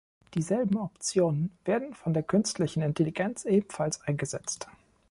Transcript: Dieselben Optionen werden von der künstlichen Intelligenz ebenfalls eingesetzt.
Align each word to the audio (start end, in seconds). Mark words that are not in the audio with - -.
Dieselben 0.33 0.77
Optionen 0.77 1.51
werden 1.63 1.93
von 1.93 2.15
der 2.15 2.23
künstlichen 2.23 2.81
Intelligenz 2.81 3.45
ebenfalls 3.45 4.01
eingesetzt. 4.01 4.67